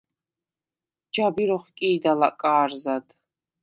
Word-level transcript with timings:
ჯაბირ 1.15 1.49
ოხკი̄და 1.57 2.11
ლაკა̄რზად. 2.19 3.05